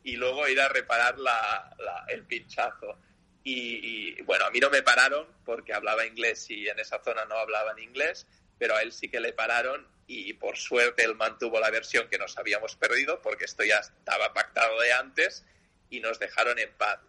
[0.03, 1.75] y luego ir a reparar la,
[2.09, 2.95] el pinchazo.
[3.43, 7.25] Y, y, bueno, a mí no me pararon porque hablaba inglés y en esa zona
[7.25, 8.27] no hablaban inglés,
[8.59, 12.19] pero a él sí que le pararon y por suerte él mantuvo la versión que
[12.19, 15.43] nos habíamos perdido porque esto ya estaba pactado de antes
[15.89, 16.99] y nos dejaron en paz.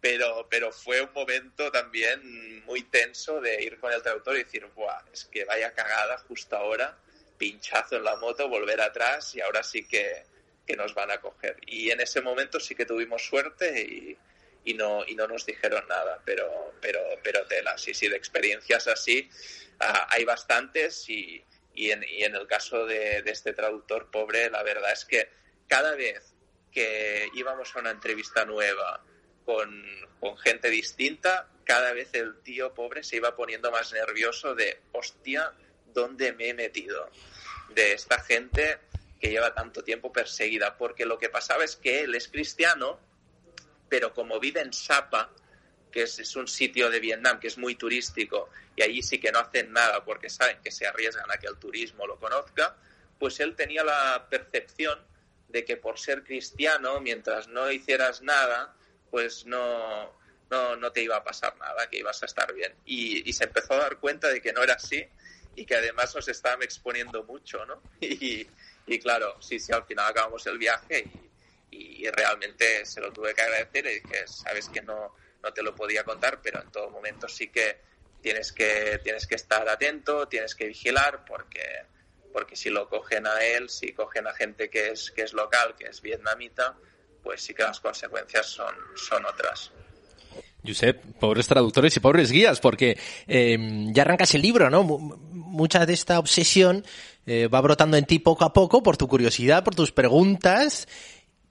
[0.00, 4.66] Pero, pero fue un momento también muy tenso de ir con el traductor y decir,
[4.74, 6.98] Buah, es que vaya cagada justo ahora,
[7.38, 10.24] pinchazo en la moto, volver atrás y ahora sí que,
[10.66, 11.56] que nos van a coger.
[11.66, 14.18] Y en ese momento sí que tuvimos suerte y,
[14.64, 18.88] y no, y no nos dijeron nada, pero, pero, pero tela, sí, sí, de experiencias
[18.88, 19.30] así
[19.80, 24.50] ah, hay bastantes y, y, en, y en el caso de, de este traductor pobre,
[24.50, 25.30] la verdad es que
[25.68, 26.34] cada vez
[26.72, 29.02] que íbamos a una entrevista nueva
[29.46, 29.82] con,
[30.20, 35.52] con gente distinta, cada vez el tío pobre se iba poniendo más nervioso de, hostia,
[35.94, 37.10] ¿dónde me he metido?
[37.70, 38.80] De esta gente
[39.20, 43.00] que lleva tanto tiempo perseguida, porque lo que pasaba es que él es cristiano,
[43.88, 45.30] pero como vive en Sapa,
[45.90, 49.32] que es, es un sitio de Vietnam que es muy turístico, y allí sí que
[49.32, 52.76] no hacen nada porque saben que se arriesgan a que el turismo lo conozca,
[53.18, 54.98] pues él tenía la percepción
[55.48, 58.75] de que por ser cristiano, mientras no hicieras nada,
[59.10, 60.12] pues no,
[60.50, 62.74] no, no te iba a pasar nada, que ibas a estar bien.
[62.84, 65.06] Y, y se empezó a dar cuenta de que no era así
[65.54, 67.82] y que además nos estaban exponiendo mucho, ¿no?
[68.88, 71.10] Y, claro, sí, sí, al final acabamos el viaje
[71.72, 75.62] y, y realmente se lo tuve que agradecer y dije, sabes que no, no te
[75.62, 77.80] lo podía contar, pero en todo momento sí que
[78.20, 81.84] tienes que, tienes que estar atento, tienes que vigilar, porque,
[82.32, 85.76] porque si lo cogen a él, si cogen a gente que es, que es local,
[85.78, 86.76] que es vietnamita,
[87.26, 89.72] pues sí que las consecuencias son, son otras.
[90.64, 93.58] Josep, pobres traductores y pobres guías, porque eh,
[93.92, 94.84] ya arrancas el libro, ¿no?
[94.84, 95.16] Mu-
[95.56, 96.84] Mucha de esta obsesión
[97.26, 100.86] eh, va brotando en ti poco a poco por tu curiosidad, por tus preguntas,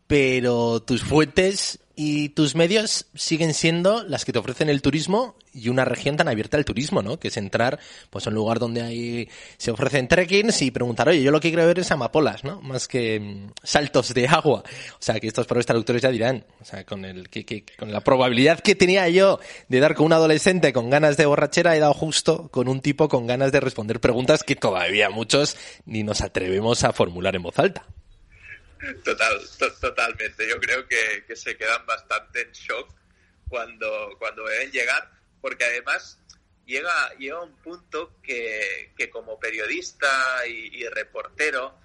[0.08, 5.70] pero tus fuentes y tus medios siguen siendo las que te ofrecen el turismo y
[5.70, 7.18] una región tan abierta al turismo, ¿no?
[7.18, 11.24] Que es entrar pues a un lugar donde hay se ofrecen trekkings y preguntar, oye,
[11.24, 12.60] yo lo que quiero ver es amapolas, ¿no?
[12.62, 14.64] Más que mm, saltos de agua.
[14.66, 17.94] O sea, que estos pobres traductores ya dirán, o sea, con el que, que- con
[17.94, 19.40] la probabilidad que tenía yo
[19.70, 23.08] de dar con un adolescente con ganas de borrachera, he dado justo con un tipo
[23.08, 27.58] con ganas de responder preguntas que todavía muchos ni nos atrevemos a formular en voz
[27.58, 27.86] alta.
[29.04, 30.48] Total, to- totalmente.
[30.48, 32.90] Yo creo que, que se quedan bastante en shock
[33.48, 35.10] cuando, cuando ven llegar,
[35.42, 36.20] porque además
[36.66, 41.80] llega, llega un punto que, que como periodista y, reportero,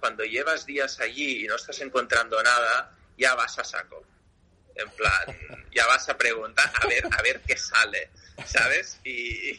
[0.00, 4.04] cuando llevas días allí y no estás encontrando nada, ya vas a saco.
[4.74, 5.38] En plan,
[5.72, 8.10] ya vas a preguntar a ver, a ver qué sale,
[8.46, 8.98] ¿sabes?
[9.04, 9.56] Y,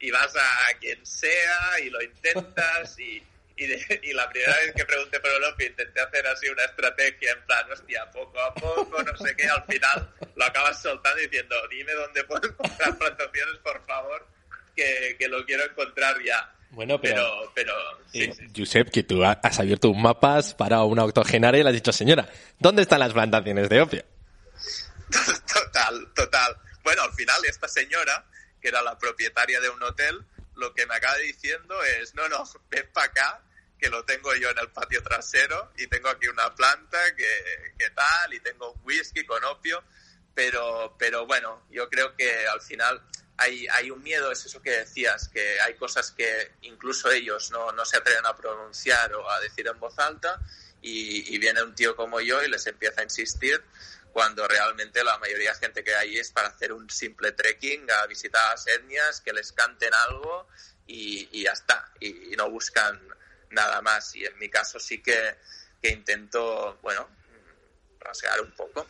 [0.00, 3.22] y vas a quien sea y lo intentas y,
[3.58, 6.64] y, de- y la primera vez que pregunté por el opio intenté hacer así una
[6.64, 11.20] estrategia en plan, hostia, poco a poco, no sé qué, al final lo acabas soltando
[11.20, 14.26] diciendo, dime dónde puedo encontrar plantaciones, por favor,
[14.76, 16.54] que, que lo quiero encontrar ya.
[16.70, 17.72] Bueno, Pero, pero,
[18.12, 18.46] sí, Eh, sí.
[18.54, 21.92] Josep, que tú ha- has abierto un mapas para una octogenaria y le has dicho,
[21.92, 24.04] señora, ¿dónde están las plantaciones de opio?
[25.52, 26.56] Total, total.
[26.82, 28.24] Bueno, al final esta señora,
[28.60, 30.22] que era la propietaria de un hotel,
[30.56, 33.40] lo que me acaba diciendo es, no, no, ven para acá,
[33.78, 37.90] que lo tengo yo en el patio trasero y tengo aquí una planta que, que
[37.90, 39.82] tal y tengo un whisky con opio,
[40.34, 43.00] pero, pero bueno, yo creo que al final
[43.36, 47.70] hay, hay un miedo, es eso que decías, que hay cosas que incluso ellos no,
[47.72, 50.40] no se atreven a pronunciar o a decir en voz alta
[50.82, 53.62] y, y viene un tío como yo y les empieza a insistir
[54.12, 58.06] cuando realmente la mayoría de gente que hay es para hacer un simple trekking, a
[58.06, 60.48] visitar las etnias, que les canten algo
[60.86, 63.00] y, y ya está, y, y no buscan
[63.50, 64.14] nada más.
[64.16, 65.36] Y en mi caso sí que,
[65.82, 67.06] intento, bueno,
[68.00, 68.86] rasgar un poco.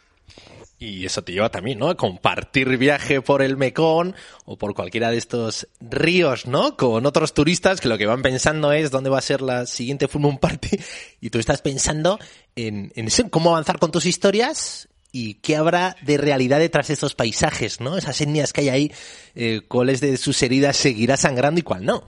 [0.79, 1.88] Y eso te lleva también, ¿no?
[1.88, 6.77] A compartir viaje por el Mekong o por cualquiera de estos ríos, ¿no?
[6.77, 10.07] Con otros turistas que lo que van pensando es dónde va a ser la siguiente
[10.07, 10.79] Full Moon Party
[11.21, 12.18] y tú estás pensando
[12.55, 16.94] en, en eso, cómo avanzar con tus historias y qué habrá de realidad detrás de
[16.94, 17.97] esos paisajes, ¿no?
[17.97, 18.92] Esas etnias que hay ahí,
[19.35, 22.05] eh, cuáles de sus heridas seguirá sangrando y cuál no.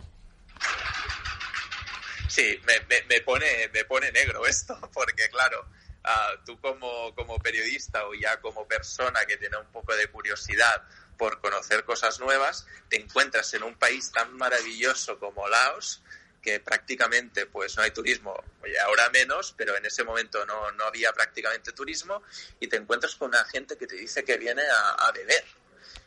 [2.40, 5.66] Sí, me, me, pone, me pone negro esto, porque claro,
[6.04, 10.82] ah, tú como, como periodista o ya como persona que tiene un poco de curiosidad
[11.18, 16.02] por conocer cosas nuevas, te encuentras en un país tan maravilloso como Laos,
[16.40, 20.84] que prácticamente pues no hay turismo, y ahora menos, pero en ese momento no, no
[20.84, 22.22] había prácticamente turismo,
[22.58, 25.44] y te encuentras con una gente que te dice que viene a, a beber.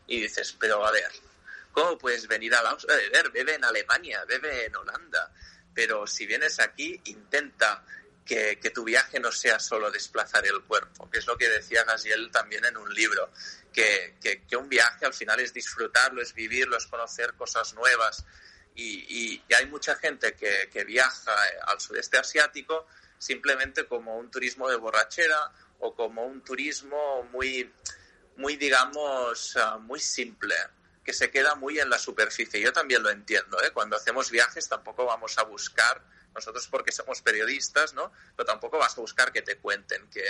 [0.07, 1.11] Y dices, pero a ver,
[1.71, 3.29] ¿cómo puedes venir a Laos a beber?
[3.29, 5.31] Bebe en Alemania, bebe en Holanda
[5.73, 7.83] pero si vienes aquí, intenta
[8.25, 11.83] que, que, tu viaje no sea solo desplazar el cuerpo, que es lo que decía
[11.83, 13.31] Gaziel también en un libro,
[13.71, 18.23] que, que, un viaje al final es disfrutarlo, es vivirlo, es conocer cosas nuevas.
[18.75, 21.35] Y, y, y hay mucha gente que, que viaja
[21.67, 22.87] al sudeste asiático
[23.23, 27.71] simplemente como un turismo de borrachera o como un turismo muy,
[28.35, 30.55] muy digamos, uh, muy simple,
[31.03, 32.61] que se queda muy en la superficie.
[32.61, 33.71] Yo también lo entiendo, ¿eh?
[33.71, 36.01] Cuando hacemos viajes tampoco vamos a buscar
[36.33, 38.11] nosotros porque somos periodistas, ¿no?
[38.35, 40.23] Pero tampoco vas a buscar que te cuenten que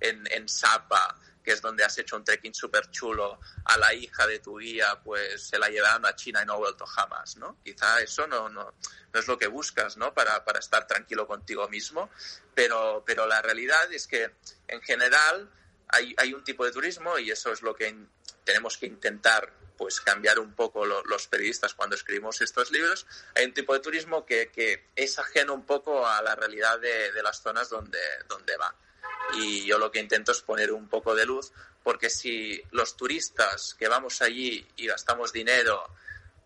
[0.00, 4.26] en, en Sapa, que es donde has hecho un trekking súper chulo, a la hija
[4.26, 7.58] de tu guía, pues se la llevaron a China y no ha vuelto jamás, ¿no?
[7.64, 8.74] Quizá eso no, no,
[9.12, 10.14] no es lo que buscas, ¿no?
[10.14, 12.10] Para, para estar tranquilo contigo mismo,
[12.54, 14.34] pero, pero la realidad es que
[14.68, 15.50] en general
[15.88, 17.96] hay, hay un tipo de turismo y eso es lo que
[18.44, 23.06] tenemos que intentar pues cambiar un poco lo, los periodistas cuando escribimos estos libros.
[23.36, 27.12] Hay un tipo de turismo que, que es ajeno un poco a la realidad de,
[27.12, 28.74] de, las zonas donde, donde va.
[29.34, 31.52] Y yo lo que intento es poner un poco de luz,
[31.84, 35.88] porque si los turistas que vamos allí y gastamos dinero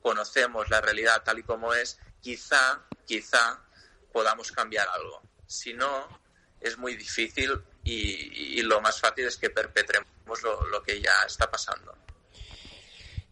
[0.03, 3.61] conocemos la realidad tal y como es, quizá, quizá
[4.12, 5.22] podamos cambiar algo.
[5.47, 6.20] Si no,
[6.61, 11.22] es muy difícil y, y lo más fácil es que perpetremos lo, lo que ya
[11.26, 11.97] está pasando.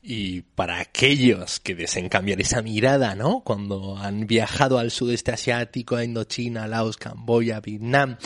[0.03, 3.41] Y para aquellos que deseen cambiar esa mirada, ¿no?
[3.41, 8.17] Cuando han viajado al sudeste asiático, a Indochina, Laos, Camboya, Vietnam,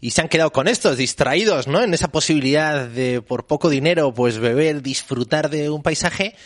[0.00, 1.82] y se han quedado con estos, distraídos, ¿no?
[1.82, 6.36] En esa posibilidad de, por poco dinero, pues beber, disfrutar de un paisaje,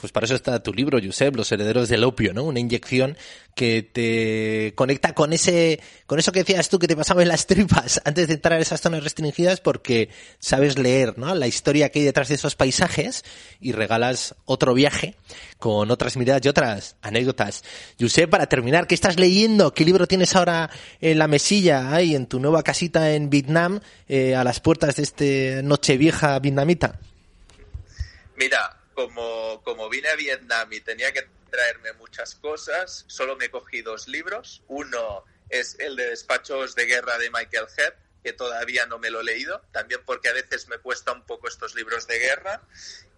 [0.00, 2.44] pues para eso está tu libro, Josep, Los herederos del opio, ¿no?
[2.44, 3.16] Una inyección
[3.56, 7.46] que te conecta con ese, con eso que decías tú que te pasaba en las
[7.46, 11.34] tripas antes de entrar a esas zonas restringidas porque sabes leer, ¿no?
[11.34, 13.24] La historia que hay detrás de esos paisajes
[13.60, 15.16] y regalas otro viaje
[15.58, 17.64] con otras miradas y otras anécdotas.
[17.98, 19.74] Josep, para terminar, ¿qué estás leyendo?
[19.74, 20.70] ¿Qué libro tienes ahora
[21.00, 25.02] en la mesilla ahí en tu nueva casita en Vietnam eh, a las puertas de
[25.02, 27.00] este Nochevieja vietnamita?
[28.36, 33.80] Mira, como, como vine a Vietnam y tenía que traerme muchas cosas, solo me cogí
[33.80, 34.64] dos libros.
[34.66, 37.94] Uno es el de Despachos de Guerra de Michael Head,
[38.24, 41.46] que todavía no me lo he leído, también porque a veces me cuesta un poco
[41.46, 42.60] estos libros de guerra.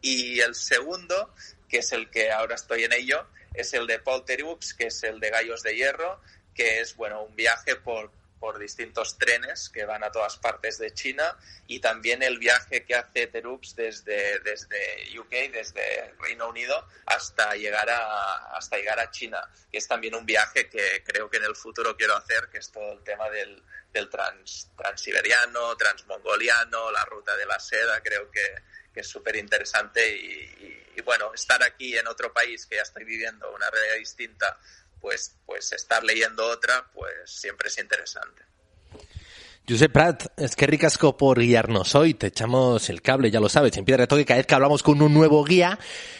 [0.03, 1.35] Y el segundo,
[1.66, 5.03] que es el que ahora estoy en ello, es el de Paul Terux, que es
[5.03, 6.20] el de Gallos de Hierro,
[6.55, 10.93] que es bueno un viaje por, por distintos trenes que van a todas partes de
[10.95, 11.36] China
[11.66, 17.88] y también el viaje que hace Terux desde, desde UK, desde Reino Unido, hasta llegar,
[17.91, 21.55] a, hasta llegar a China, que es también un viaje que creo que en el
[21.55, 23.62] futuro quiero hacer, que es todo el tema del,
[23.93, 28.55] del trans, transiberiano, transmongoliano, la ruta de la seda, creo que,
[28.95, 30.32] que es súper interesante y,
[30.64, 34.59] y, y bueno, estar aquí en otro país que ya estoy viviendo una realidad distinta
[35.01, 38.51] pues, pues estar leyendo otra, pues siempre es interesante.
[39.70, 42.14] Josep Prat, es que ricasco por guiarnos hoy.
[42.14, 44.24] Te echamos el cable, ya lo sabes, en piedra de toque.
[44.24, 45.78] Cada vez que hablamos con un nuevo guía,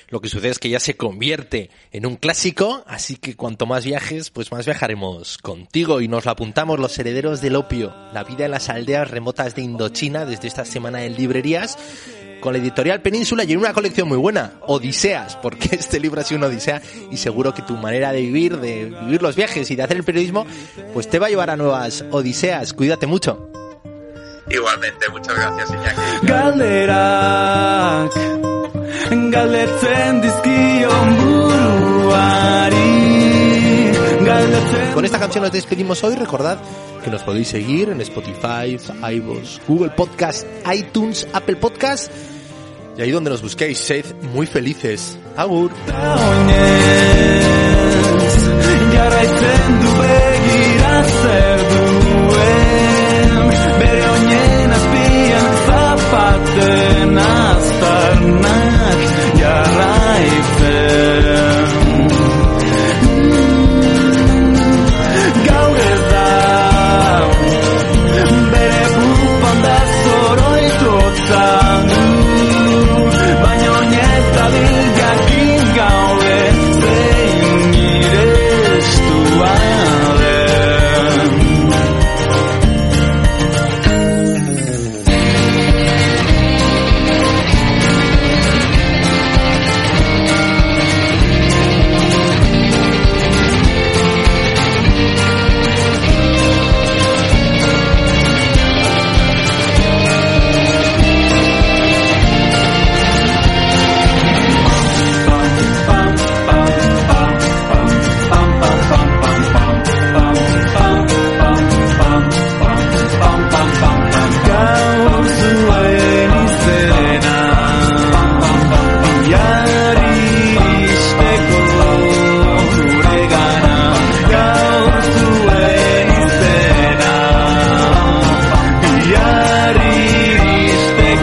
[0.09, 2.85] lo que sucede es que ya se convierte en un clásico.
[2.87, 6.01] Así que cuanto más viajes, pues más viajaremos contigo.
[6.01, 7.93] Y nos lo apuntamos los herederos del opio.
[8.13, 11.77] La vida en las aldeas remotas de Indochina desde esta semana en librerías
[12.41, 16.25] con la editorial Península y en una colección muy buena, Odiseas, porque este libro ha
[16.25, 19.77] sido una odisea y seguro que tu manera de vivir, de vivir los viajes y
[19.77, 20.47] de hacer el periodismo,
[20.93, 22.73] pues te va a llevar a nuevas odiseas.
[22.73, 23.51] Cuídate mucho.
[24.49, 26.27] Igualmente, muchas gracias, Iñaki.
[26.27, 28.13] Galderak
[29.31, 32.91] galdetzen dizkion buruari
[34.25, 36.15] galdetzen Con esta canción nos despedimos hoy.
[36.17, 36.59] Recordad
[37.01, 38.77] que nos podéis seguir en Spotify,
[39.15, 42.11] iVoox, Google Podcast, iTunes, Apple Podcast
[42.97, 43.79] y ahí donde nos busquéis.
[43.79, 45.19] Sed muy felices.
[45.37, 45.71] Agur.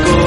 [0.06, 0.27] go.